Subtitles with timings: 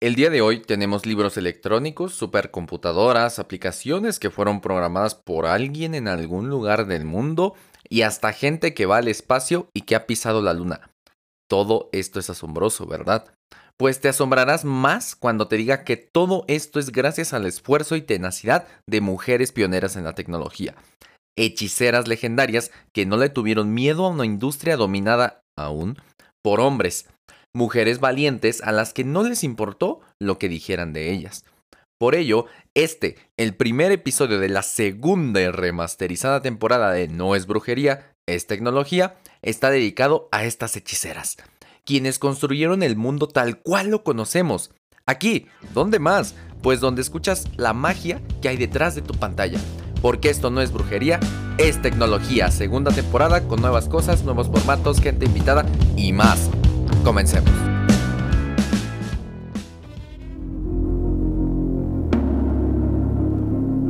[0.00, 6.06] El día de hoy tenemos libros electrónicos, supercomputadoras, aplicaciones que fueron programadas por alguien en
[6.06, 7.54] algún lugar del mundo
[7.88, 10.92] y hasta gente que va al espacio y que ha pisado la luna.
[11.50, 13.26] Todo esto es asombroso, ¿verdad?
[13.76, 18.02] Pues te asombrarás más cuando te diga que todo esto es gracias al esfuerzo y
[18.02, 20.76] tenacidad de mujeres pioneras en la tecnología.
[21.36, 25.96] Hechiceras legendarias que no le tuvieron miedo a una industria dominada aún
[26.40, 27.08] por hombres
[27.58, 31.44] mujeres valientes a las que no les importó lo que dijeran de ellas.
[31.98, 37.46] Por ello, este, el primer episodio de la segunda y remasterizada temporada de No es
[37.46, 41.36] brujería, es tecnología, está dedicado a estas hechiceras,
[41.84, 44.70] quienes construyeron el mundo tal cual lo conocemos.
[45.04, 46.36] Aquí, ¿dónde más?
[46.62, 49.58] Pues donde escuchas la magia que hay detrás de tu pantalla.
[50.00, 51.18] Porque esto no es brujería,
[51.56, 52.52] es tecnología.
[52.52, 55.66] Segunda temporada con nuevas cosas, nuevos formatos, gente invitada
[55.96, 56.48] y más.
[57.08, 57.50] Comencemos.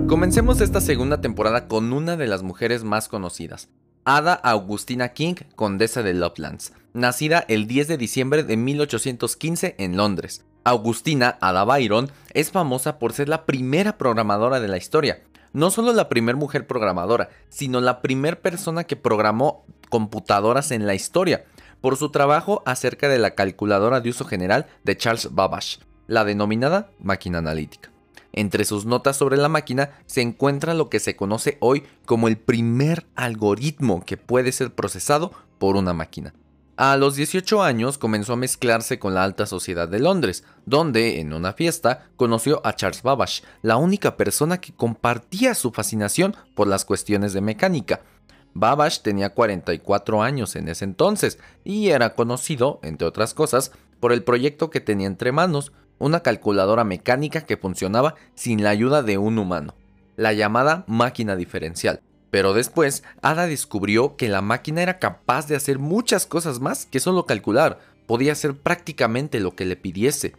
[0.07, 3.71] Comencemos esta segunda temporada con una de las mujeres más conocidas,
[4.05, 10.45] Ada Augustina King, condesa de Lovelands, nacida el 10 de diciembre de 1815 en Londres.
[10.63, 15.25] Augustina Ada Byron es famosa por ser la primera programadora de la historia.
[15.53, 20.95] No solo la primera mujer programadora, sino la primera persona que programó computadoras en la
[20.95, 21.45] historia
[21.81, 26.91] por su trabajo acerca de la calculadora de uso general de Charles Babbage, la denominada
[26.99, 27.91] máquina analítica.
[28.33, 32.37] Entre sus notas sobre la máquina se encuentra lo que se conoce hoy como el
[32.37, 36.35] primer algoritmo que puede ser procesado por una máquina.
[36.77, 41.33] A los 18 años comenzó a mezclarse con la alta sociedad de Londres, donde, en
[41.33, 46.85] una fiesta, conoció a Charles Babbage, la única persona que compartía su fascinación por las
[46.85, 48.03] cuestiones de mecánica,
[48.59, 53.71] Babbage tenía 44 años en ese entonces y era conocido, entre otras cosas,
[54.01, 59.03] por el proyecto que tenía entre manos, una calculadora mecánica que funcionaba sin la ayuda
[59.03, 59.75] de un humano,
[60.17, 62.01] la llamada máquina diferencial.
[62.31, 67.01] Pero después, Ada descubrió que la máquina era capaz de hacer muchas cosas más que
[67.01, 70.35] solo calcular, podía hacer prácticamente lo que le pidiese.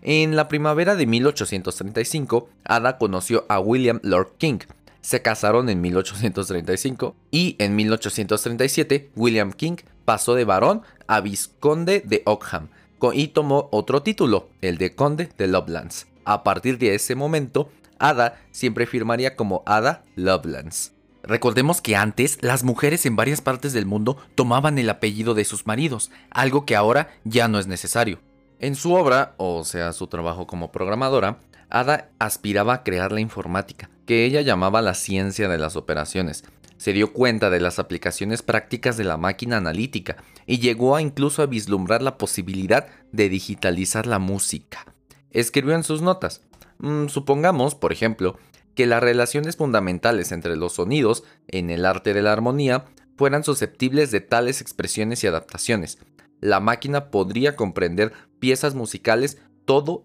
[0.00, 4.60] En la primavera de 1835, Ada conoció a William Lord King,
[5.00, 12.22] se casaron en 1835 y en 1837 William King pasó de barón a visconde de
[12.26, 12.68] Ockham
[13.12, 16.06] y tomó otro título, el de conde de Lovelands.
[16.24, 20.92] A partir de ese momento, Ada siempre firmaría como Ada Lovelands.
[21.22, 25.66] Recordemos que antes las mujeres en varias partes del mundo tomaban el apellido de sus
[25.66, 28.20] maridos, algo que ahora ya no es necesario.
[28.60, 31.38] En su obra, o sea, su trabajo como programadora,
[31.70, 36.42] Ada aspiraba a crear la informática, que ella llamaba la ciencia de las operaciones.
[36.78, 41.42] Se dio cuenta de las aplicaciones prácticas de la máquina analítica y llegó a incluso
[41.42, 44.86] a vislumbrar la posibilidad de digitalizar la música.
[45.30, 46.40] Escribió en sus notas,
[46.78, 48.38] mm, supongamos, por ejemplo,
[48.74, 52.86] que las relaciones fundamentales entre los sonidos en el arte de la armonía
[53.18, 55.98] fueran susceptibles de tales expresiones y adaptaciones.
[56.40, 59.36] La máquina podría comprender piezas musicales
[59.66, 60.02] todo,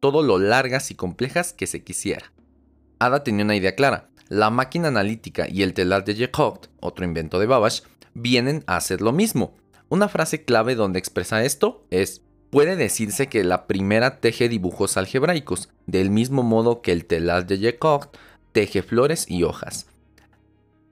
[0.00, 2.32] todo lo largas y complejas que se quisiera.
[3.04, 4.08] Ada tenía una idea clara.
[4.28, 7.82] La máquina analítica y el telar de Jacob, otro invento de Babbage,
[8.14, 9.54] vienen a hacer lo mismo.
[9.88, 15.68] Una frase clave donde expresa esto es, puede decirse que la primera teje dibujos algebraicos,
[15.86, 18.08] del mismo modo que el telar de Jacob
[18.52, 19.86] teje flores y hojas.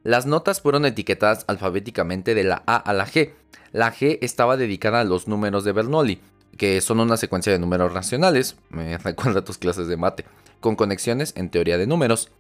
[0.02, 3.32] Las notas fueron etiquetadas alfabéticamente de la A a la G.
[3.70, 6.20] La G estaba dedicada a los números de Bernoulli,
[6.58, 10.24] que son una secuencia de números racionales, me recuerda tus clases de mate,
[10.62, 12.30] con conexiones en teoría de números.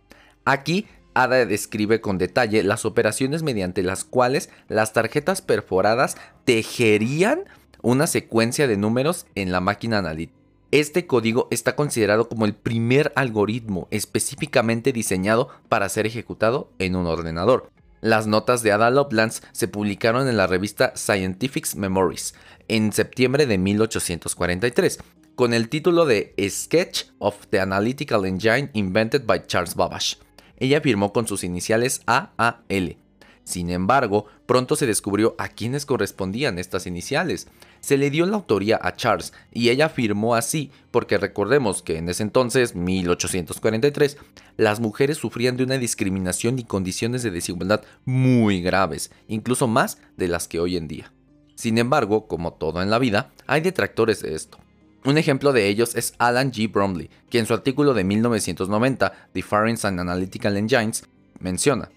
[0.46, 6.16] Aquí Ada describe con detalle las operaciones mediante las cuales las tarjetas perforadas
[6.46, 7.44] tejerían
[7.82, 10.38] una secuencia de números en la máquina analítica.
[10.70, 17.06] Este código está considerado como el primer algoritmo específicamente diseñado para ser ejecutado en un
[17.06, 17.68] ordenador.
[18.00, 22.34] Las notas de Ada Lovelace se publicaron en la revista Scientific Memories
[22.68, 24.98] en septiembre de 1843,
[25.34, 30.18] con el título de Sketch of the Analytical Engine Invented by Charles Babbage.
[30.58, 32.96] Ella firmó con sus iniciales AAL.
[33.44, 37.48] Sin embargo, pronto se descubrió a quiénes correspondían estas iniciales.
[37.80, 42.08] Se le dio la autoría a Charles y ella firmó así porque recordemos que en
[42.08, 44.18] ese entonces, 1843,
[44.56, 50.28] las mujeres sufrían de una discriminación y condiciones de desigualdad muy graves, incluso más de
[50.28, 51.12] las que hoy en día.
[51.56, 54.58] Sin embargo, como todo en la vida, hay detractores de esto.
[55.04, 56.70] Un ejemplo de ellos es Alan G.
[56.70, 61.04] Bromley, que en su artículo de 1990, Difference and Analytical Engines,
[61.40, 61.90] menciona,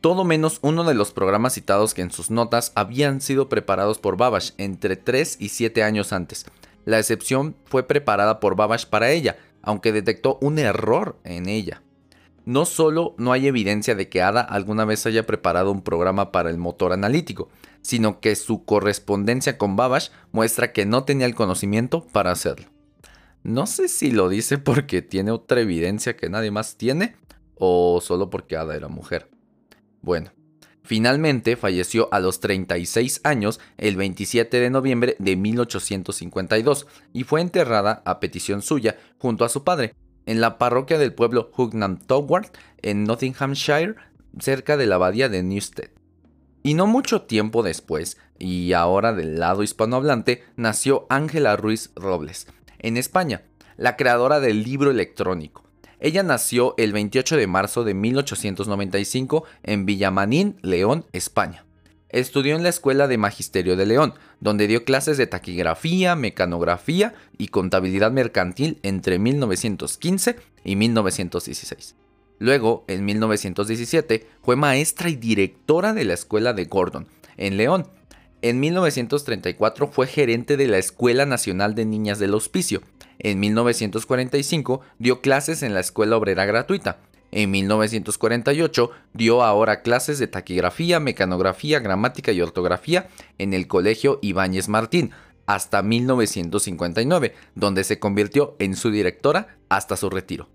[0.00, 4.16] todo menos uno de los programas citados que en sus notas habían sido preparados por
[4.16, 6.46] Babbage entre 3 y 7 años antes.
[6.84, 11.82] La excepción fue preparada por Babbage para ella, aunque detectó un error en ella.
[12.46, 16.48] No solo no hay evidencia de que Ada alguna vez haya preparado un programa para
[16.48, 17.48] el motor analítico,
[17.82, 22.66] sino que su correspondencia con Babbage muestra que no tenía el conocimiento para hacerlo.
[23.42, 27.16] No sé si lo dice porque tiene otra evidencia que nadie más tiene
[27.56, 29.28] o solo porque Ada era mujer.
[30.00, 30.30] Bueno,
[30.84, 38.02] finalmente falleció a los 36 años el 27 de noviembre de 1852 y fue enterrada
[38.04, 39.96] a petición suya junto a su padre
[40.26, 42.50] en la parroquia del pueblo Hugnam Toward
[42.82, 43.94] en Nottinghamshire
[44.38, 45.90] cerca de la abadía de Newstead.
[46.62, 52.48] Y no mucho tiempo después, y ahora del lado hispanohablante, nació Ángela Ruiz Robles,
[52.80, 53.44] en España,
[53.76, 55.64] la creadora del libro electrónico.
[56.00, 61.65] Ella nació el 28 de marzo de 1895 en Villamanín, León, España.
[62.08, 67.48] Estudió en la Escuela de Magisterio de León, donde dio clases de taquigrafía, mecanografía y
[67.48, 71.96] contabilidad mercantil entre 1915 y 1916.
[72.38, 77.88] Luego, en 1917, fue maestra y directora de la Escuela de Gordon, en León.
[78.42, 82.82] En 1934 fue gerente de la Escuela Nacional de Niñas del Hospicio
[83.18, 86.98] en 1945 dio clases en la Escuela Obrera Gratuita.
[87.32, 93.08] En 1948 dio ahora clases de taquigrafía, mecanografía, gramática y ortografía
[93.38, 95.12] en el Colegio Ibáñez Martín,
[95.46, 100.48] hasta 1959, donde se convirtió en su directora hasta su retiro.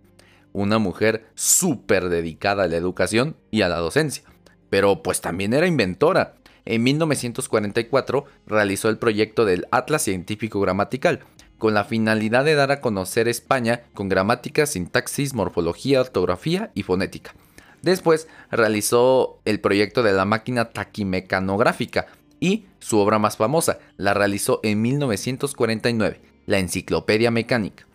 [0.54, 4.24] Una mujer súper dedicada a la educación y a la docencia,
[4.70, 6.36] pero pues también era inventora.
[6.66, 11.22] En 1944 realizó el proyecto del Atlas Científico Gramatical,
[11.62, 17.36] con la finalidad de dar a conocer España con gramática, sintaxis, morfología, ortografía y fonética.
[17.84, 22.08] Después realizó el proyecto de la máquina taquimecanográfica
[22.40, 27.86] y su obra más famosa la realizó en 1949, la Enciclopedia Mecánica.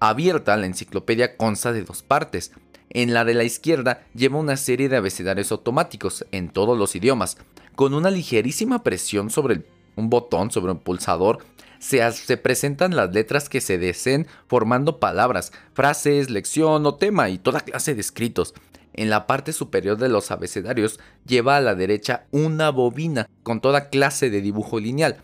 [0.00, 2.52] Abierta, la enciclopedia consta de dos partes.
[2.90, 7.38] En la de la izquierda lleva una serie de abecedarios automáticos en todos los idiomas,
[7.74, 9.62] con una ligerísima presión sobre
[9.96, 11.38] un botón, sobre un pulsador,
[11.78, 17.60] se, presentan las letras que se deseen formando palabras, frases, lección o tema y toda
[17.60, 18.54] clase de escritos.
[18.94, 23.90] En la parte superior de los abecedarios lleva a la derecha una bobina con toda
[23.90, 25.18] clase de dibujo lineal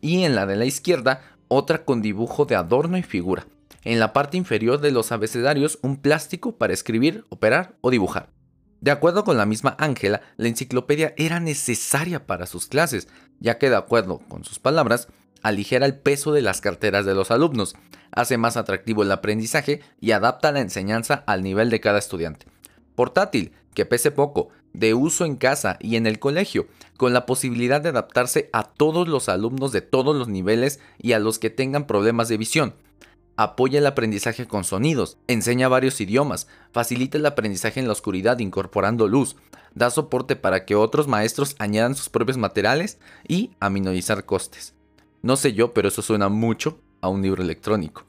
[0.00, 3.46] y en la de la izquierda otra con dibujo de adorno y figura.
[3.84, 8.30] En la parte inferior de los abecedarios un plástico para escribir, operar o dibujar.
[8.80, 13.08] De acuerdo con la misma Ángela, la enciclopedia era necesaria para sus clases,
[13.38, 15.08] ya que de acuerdo con sus palabras,
[15.42, 17.74] aligera el peso de las carteras de los alumnos,
[18.12, 22.46] hace más atractivo el aprendizaje y adapta la enseñanza al nivel de cada estudiante.
[22.94, 26.66] Portátil, que pese poco, de uso en casa y en el colegio,
[26.96, 31.18] con la posibilidad de adaptarse a todos los alumnos de todos los niveles y a
[31.18, 32.74] los que tengan problemas de visión.
[33.36, 39.08] Apoya el aprendizaje con sonidos, enseña varios idiomas, facilita el aprendizaje en la oscuridad incorporando
[39.08, 39.36] luz,
[39.74, 44.74] da soporte para que otros maestros añadan sus propios materiales y a minorizar costes.
[45.22, 48.04] No sé yo, pero eso suena mucho a un libro electrónico.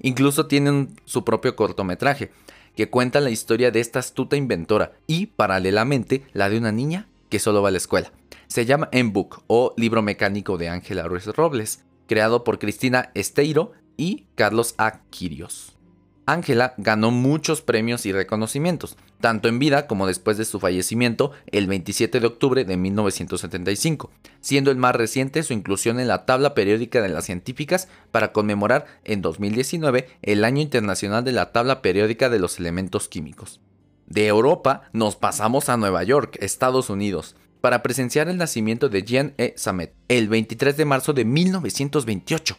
[0.00, 2.30] Incluso tienen su propio cortometraje,
[2.74, 7.38] que cuenta la historia de esta astuta inventora y, paralelamente, la de una niña que
[7.38, 8.12] solo va a la escuela.
[8.46, 14.26] Se llama M-Book o Libro Mecánico de Ángela Ruiz Robles, creado por Cristina Esteiro y
[14.34, 15.02] Carlos A.
[15.10, 15.76] Quirios.
[16.26, 21.66] Ángela ganó muchos premios y reconocimientos, tanto en vida como después de su fallecimiento el
[21.66, 24.10] 27 de octubre de 1975,
[24.40, 28.86] siendo el más reciente su inclusión en la tabla periódica de las científicas para conmemorar
[29.04, 33.60] en 2019 el Año Internacional de la Tabla Periódica de los Elementos Químicos.
[34.06, 39.34] De Europa nos pasamos a Nueva York, Estados Unidos, para presenciar el nacimiento de Jean
[39.36, 39.54] E.
[39.56, 42.56] Samet el 23 de marzo de 1928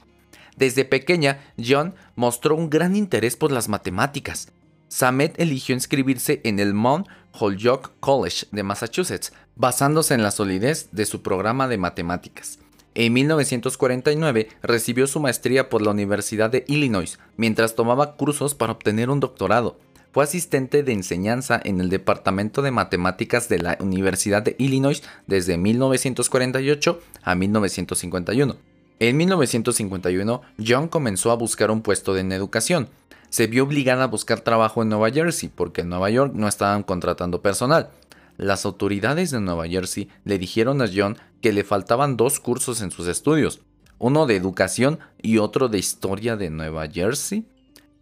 [0.57, 4.51] desde pequeña, John mostró un gran interés por las matemáticas.
[4.87, 7.07] Samet eligió inscribirse en el Mount
[7.39, 12.59] Holyoke College de Massachusetts, basándose en la solidez de su programa de matemáticas.
[12.93, 19.09] En 1949 recibió su maestría por la Universidad de Illinois, mientras tomaba cursos para obtener
[19.09, 19.79] un doctorado.
[20.11, 25.57] Fue asistente de enseñanza en el Departamento de Matemáticas de la Universidad de Illinois desde
[25.57, 28.70] 1948 a 1951.
[29.01, 32.87] En 1951, John comenzó a buscar un puesto en educación.
[33.29, 36.83] Se vio obligada a buscar trabajo en Nueva Jersey porque en Nueva York no estaban
[36.83, 37.89] contratando personal.
[38.37, 42.91] Las autoridades de Nueva Jersey le dijeron a John que le faltaban dos cursos en
[42.91, 43.61] sus estudios,
[43.97, 47.47] uno de educación y otro de historia de Nueva Jersey.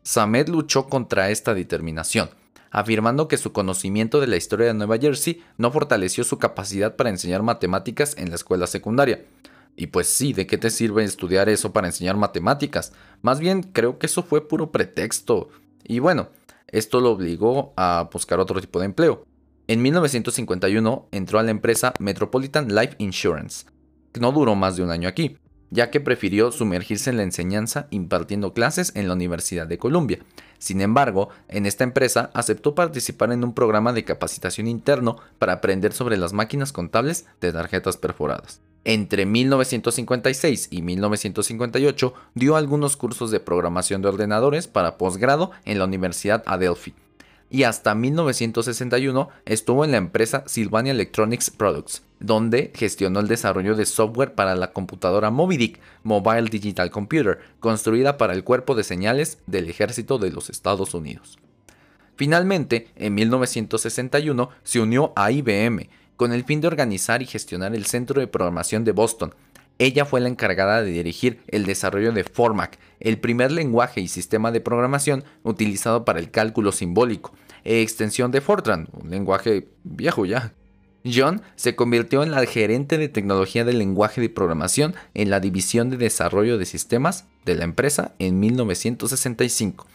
[0.04, 2.30] Samet luchó contra esta determinación,
[2.72, 7.10] afirmando que su conocimiento de la historia de Nueva Jersey no fortaleció su capacidad para
[7.10, 9.24] enseñar matemáticas en la escuela secundaria.
[9.76, 12.92] Y pues sí, ¿de qué te sirve estudiar eso para enseñar matemáticas?
[13.22, 15.50] Más bien, creo que eso fue puro pretexto.
[15.84, 16.30] Y bueno,
[16.68, 19.24] esto lo obligó a buscar otro tipo de empleo.
[19.68, 23.68] En 1951 entró a la empresa Metropolitan Life Insurance.
[24.20, 25.38] No duró más de un año aquí,
[25.70, 30.20] ya que prefirió sumergirse en la enseñanza impartiendo clases en la Universidad de Columbia.
[30.58, 35.94] Sin embargo, en esta empresa aceptó participar en un programa de capacitación interno para aprender
[35.94, 38.62] sobre las máquinas contables de tarjetas perforadas.
[38.86, 45.86] Entre 1956 y 1958 dio algunos cursos de programación de ordenadores para posgrado en la
[45.86, 46.94] Universidad Adelphi.
[47.52, 53.86] Y hasta 1961 estuvo en la empresa Sylvania Electronics Products, donde gestionó el desarrollo de
[53.86, 59.68] software para la computadora Movidic Mobile Digital Computer, construida para el cuerpo de señales del
[59.68, 61.40] ejército de los Estados Unidos.
[62.16, 67.86] Finalmente, en 1961 se unió a IBM, con el fin de organizar y gestionar el
[67.86, 69.34] Centro de Programación de Boston.
[69.78, 74.52] Ella fue la encargada de dirigir el desarrollo de Formac, el primer lenguaje y sistema
[74.52, 77.34] de programación utilizado para el cálculo simbólico,
[77.64, 80.52] e extensión de Fortran, un lenguaje viejo ya.
[81.06, 85.90] John se convirtió en la gerente de tecnología del lenguaje de programación en la división
[85.90, 89.88] de desarrollo de sistemas de la empresa en 1965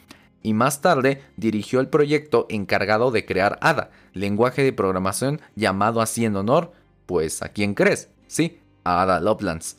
[0.45, 6.25] y más tarde dirigió el proyecto encargado de crear ADA, lenguaje de programación llamado así
[6.25, 6.73] en honor,
[7.07, 8.11] pues ¿a quién crees?
[8.29, 9.79] Sí, a Ada Lovelace.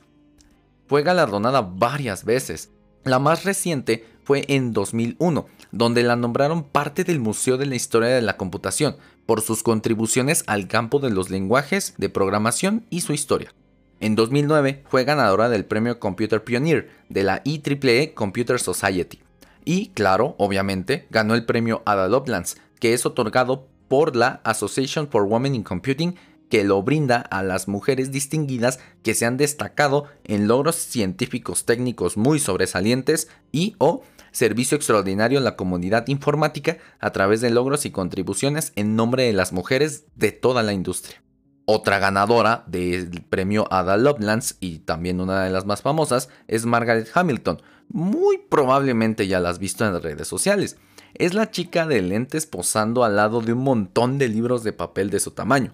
[0.88, 2.72] Fue galardonada varias veces.
[3.04, 8.10] La más reciente fue en 2001, donde la nombraron parte del Museo de la Historia
[8.10, 13.14] de la Computación por sus contribuciones al campo de los lenguajes de programación y su
[13.14, 13.54] historia.
[14.00, 19.25] En 2009 fue ganadora del premio Computer Pioneer de la IEEE Computer Society.
[19.66, 25.24] Y, claro, obviamente, ganó el premio Ada Lovelace, que es otorgado por la Association for
[25.24, 26.16] Women in Computing,
[26.50, 32.18] que lo brinda a las mujeres distinguidas que se han destacado en logros científicos técnicos
[32.18, 37.92] muy sobresalientes y o servicio extraordinario en la comunidad informática a través de logros y
[37.92, 41.22] contribuciones en nombre de las mujeres de toda la industria.
[41.66, 47.10] Otra ganadora del premio Ada Lovelace y también una de las más famosas es Margaret
[47.12, 50.78] Hamilton, muy probablemente ya la has visto en redes sociales.
[51.14, 55.10] Es la chica de lentes posando al lado de un montón de libros de papel
[55.10, 55.74] de su tamaño.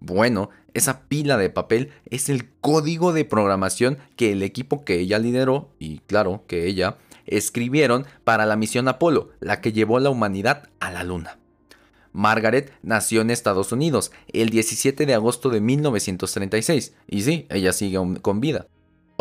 [0.00, 5.18] Bueno, esa pila de papel es el código de programación que el equipo que ella
[5.18, 10.10] lideró, y claro que ella, escribieron para la misión Apolo, la que llevó a la
[10.10, 11.38] humanidad a la Luna.
[12.12, 17.98] Margaret nació en Estados Unidos el 17 de agosto de 1936, y sí, ella sigue
[18.20, 18.66] con vida.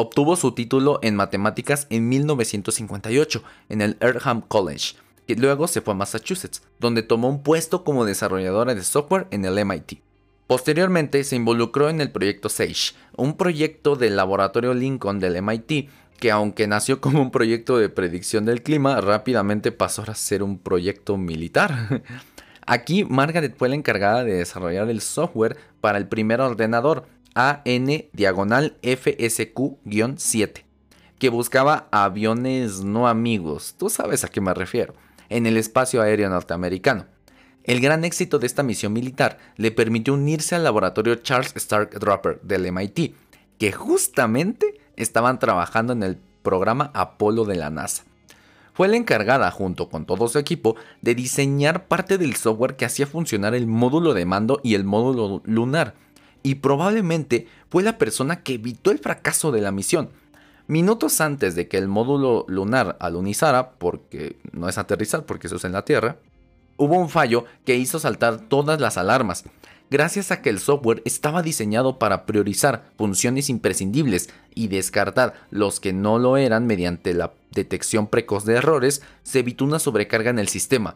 [0.02, 4.96] Obtuvo su título en matemáticas en 1958 en el Earlham College,
[5.28, 9.46] y luego se fue a Massachusetts, donde tomó un puesto como desarrolladora de software en
[9.46, 10.02] el MIT.
[10.48, 15.90] Posteriormente se involucró en el proyecto SAGE, un proyecto del laboratorio Lincoln del MIT
[16.20, 20.58] que aunque nació como un proyecto de predicción del clima, rápidamente pasó a ser un
[20.58, 22.02] proyecto militar.
[22.66, 28.78] Aquí Margaret fue la encargada de desarrollar el software para el primer ordenador, AN diagonal
[28.82, 30.64] FSQ-7,
[31.18, 34.94] que buscaba aviones no amigos, tú sabes a qué me refiero,
[35.30, 37.06] en el espacio aéreo norteamericano.
[37.64, 42.42] El gran éxito de esta misión militar le permitió unirse al laboratorio Charles Stark Dropper
[42.42, 43.16] del MIT,
[43.60, 48.04] que justamente estaban trabajando en el programa Apolo de la NASA.
[48.74, 53.06] Fue la encargada, junto con todo su equipo, de diseñar parte del software que hacía
[53.06, 55.94] funcionar el módulo de mando y el módulo lunar,
[56.44, 60.10] y probablemente fue la persona que evitó el fracaso de la misión.
[60.68, 65.66] Minutos antes de que el módulo lunar alunizara, porque no es aterrizar, porque eso es
[65.66, 66.18] en la Tierra,
[66.78, 69.44] hubo un fallo que hizo saltar todas las alarmas,
[69.90, 75.94] gracias a que el software estaba diseñado para priorizar funciones imprescindibles y descartar los que
[75.94, 80.48] no lo eran mediante la detección precoz de errores, se evitó una sobrecarga en el
[80.48, 80.96] sistema.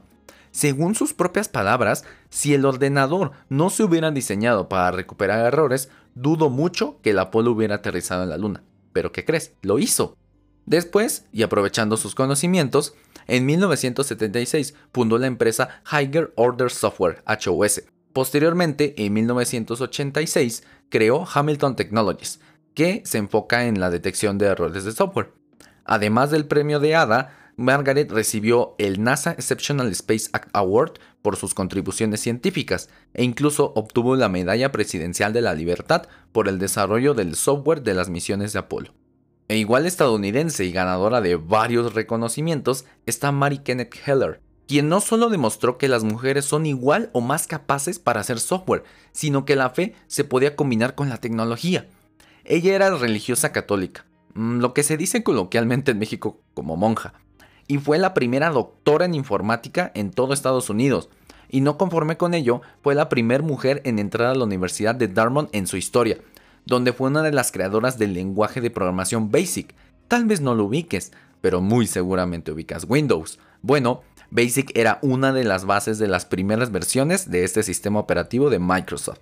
[0.55, 6.50] Según sus propias palabras, si el ordenador no se hubiera diseñado para recuperar errores, dudo
[6.50, 8.63] mucho que el Apolo hubiera aterrizado en la Luna.
[8.93, 9.51] Pero ¿qué crees?
[9.63, 10.15] Lo hizo.
[10.65, 12.95] Después, y aprovechando sus conocimientos,
[13.27, 17.83] en 1976 fundó la empresa Higher Order Software, HOS.
[18.13, 22.39] Posteriormente, en 1986, creó Hamilton Technologies,
[22.74, 25.33] que se enfoca en la detección de errores de software.
[25.83, 31.53] Además del premio de ADA, Margaret recibió el NASA Exceptional Space Act Award por sus
[31.53, 37.35] contribuciones científicas e incluso obtuvo la Medalla Presidencial de la Libertad por el desarrollo del
[37.35, 38.93] software de las misiones de Apolo.
[39.47, 45.29] E igual estadounidense y ganadora de varios reconocimientos está Mary Kenneth Heller, quien no solo
[45.29, 49.69] demostró que las mujeres son igual o más capaces para hacer software, sino que la
[49.69, 51.88] fe se podía combinar con la tecnología.
[52.43, 57.13] Ella era religiosa católica, mm, lo que se dice coloquialmente en México como monja,
[57.67, 61.10] y fue la primera doctora en informática en todo Estados Unidos.
[61.50, 65.07] Y no conforme con ello, fue la primera mujer en entrar a la Universidad de
[65.07, 66.17] Dartmouth en su historia,
[66.65, 69.74] donde fue una de las creadoras del lenguaje de programación BASIC.
[70.07, 73.39] Tal vez no lo ubiques, pero muy seguramente ubicas Windows.
[73.62, 78.50] Bueno, BASIC era una de las bases de las primeras versiones de este sistema operativo
[78.50, 79.19] de Microsoft.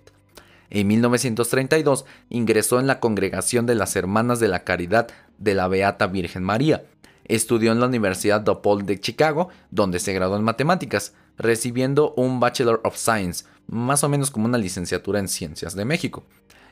[0.70, 5.08] En 1932 ingresó en la congregación de las Hermanas de la Caridad
[5.38, 6.84] de la Beata Virgen María.
[7.26, 12.82] Estudió en la Universidad DePaul de Chicago, donde se graduó en matemáticas, recibiendo un Bachelor
[12.84, 16.24] of Science, más o menos como una licenciatura en Ciencias de México.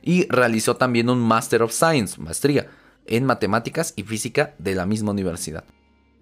[0.01, 2.67] Y realizó también un Master of Science, maestría,
[3.05, 5.63] en matemáticas y física de la misma universidad.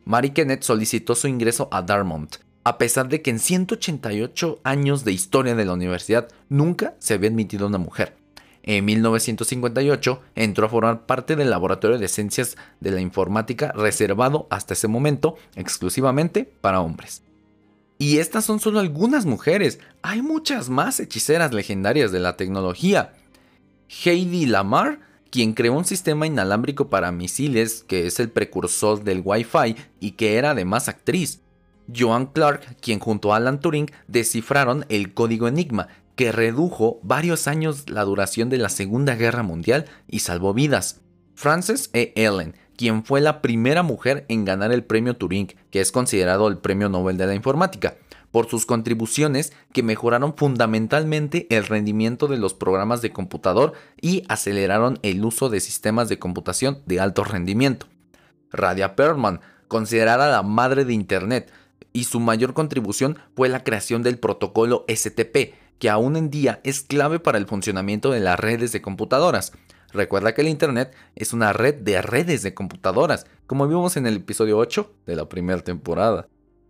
[0.05, 5.11] Mary Kenneth solicitó su ingreso a Dartmouth, a pesar de que en 188 años de
[5.11, 8.18] historia de la universidad nunca se había admitido una mujer.
[8.71, 14.75] En 1958 entró a formar parte del laboratorio de ciencias de la informática reservado hasta
[14.75, 17.23] ese momento exclusivamente para hombres.
[17.97, 23.13] Y estas son solo algunas mujeres, hay muchas más hechiceras legendarias de la tecnología.
[24.05, 24.99] Heidi Lamar
[25.31, 30.35] quien creó un sistema inalámbrico para misiles que es el precursor del Wi-Fi y que
[30.35, 31.41] era además actriz.
[31.95, 35.87] Joan Clark, quien junto a Alan Turing descifraron el código Enigma,
[36.19, 40.99] que redujo varios años la duración de la Segunda Guerra Mundial y salvó vidas.
[41.33, 42.11] Frances E.
[42.17, 46.57] Ellen, quien fue la primera mujer en ganar el premio Turing, que es considerado el
[46.57, 47.95] premio Nobel de la Informática
[48.31, 53.71] por sus contribuciones que mejoraron fundamentalmente el rendimiento de los programas de computador
[54.01, 57.85] y aceleraron el uso de sistemas de computación de alto rendimiento.
[58.51, 61.49] Radia Perlman, considerada la madre de Internet,
[61.93, 66.81] y su mayor contribución fue la creación del protocolo STP, que aún en día es
[66.81, 69.53] clave para el funcionamiento de las redes de computadoras.
[69.91, 74.17] Recuerda que el Internet es una red de redes de computadoras, como vimos en el
[74.17, 76.27] episodio 8 de la primera temporada.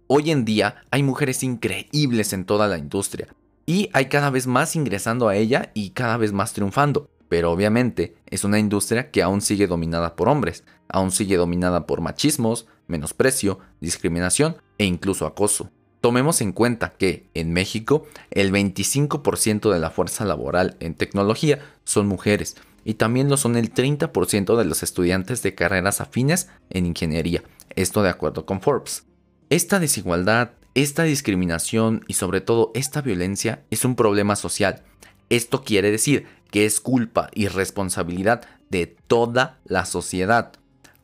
[0.08, 3.28] Hoy en día hay mujeres increíbles en toda la industria
[3.66, 7.10] y hay cada vez más ingresando a ella y cada vez más triunfando.
[7.28, 12.02] Pero obviamente es una industria que aún sigue dominada por hombres, aún sigue dominada por
[12.02, 15.72] machismos, menosprecio, discriminación e incluso acoso.
[16.02, 22.08] Tomemos en cuenta que en México el 25% de la fuerza laboral en tecnología son
[22.08, 27.44] mujeres y también lo son el 30% de los estudiantes de carreras afines en ingeniería,
[27.76, 29.04] esto de acuerdo con Forbes.
[29.50, 34.84] Esta desigualdad, esta discriminación y sobre todo esta violencia es un problema social.
[35.30, 40.54] Esto quiere decir que es culpa y responsabilidad de toda la sociedad.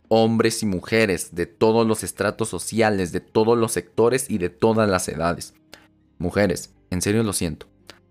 [0.07, 4.89] Hombres y mujeres de todos los estratos sociales, de todos los sectores y de todas
[4.89, 5.53] las edades.
[6.17, 7.67] Mujeres, en serio lo siento,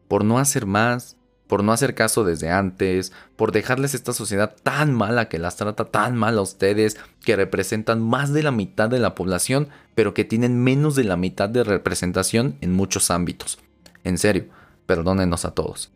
[0.08, 4.94] por no hacer más, por no hacer caso desde antes, por dejarles esta sociedad tan
[4.94, 8.98] mala que las trata tan mal a ustedes, que representan más de la mitad de
[8.98, 13.58] la población, pero que tienen menos de la mitad de representación en muchos ámbitos.
[14.04, 14.46] En serio,
[14.86, 15.92] perdónenos a todos.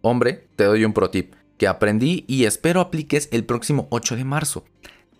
[0.00, 4.24] Hombre, te doy un pro tip que aprendí y espero apliques el próximo 8 de
[4.24, 4.64] marzo.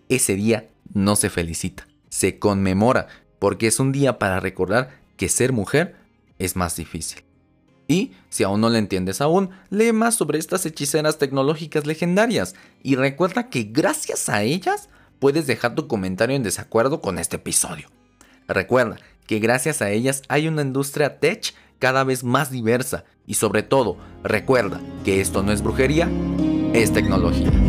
[0.09, 5.53] Ese día no se felicita, se conmemora, porque es un día para recordar que ser
[5.53, 5.95] mujer
[6.39, 7.23] es más difícil.
[7.87, 12.95] Y, si aún no le entiendes aún, lee más sobre estas hechiceras tecnológicas legendarias y
[12.95, 17.87] recuerda que gracias a ellas puedes dejar tu comentario en desacuerdo con este episodio.
[18.47, 23.61] Recuerda que gracias a ellas hay una industria tech cada vez más diversa y sobre
[23.61, 26.09] todo, recuerda que esto no es brujería,
[26.73, 27.68] es tecnología.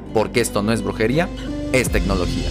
[0.13, 1.29] Porque esto no es brujería,
[1.71, 2.49] es tecnología.